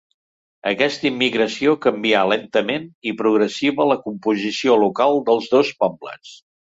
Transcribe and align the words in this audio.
Aquesta 0.69 1.05
immigració 1.09 1.75
canvià 1.83 2.23
lentament 2.31 2.87
i 3.11 3.13
progressiva 3.19 3.87
la 3.91 3.99
composició 4.07 4.79
local 4.85 5.21
dels 5.29 5.51
dos 5.53 5.71
pobles. 5.85 6.33